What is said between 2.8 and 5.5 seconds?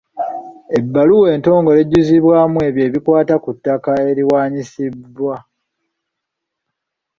ebikwata ku ttaka eriwaanyisibwa.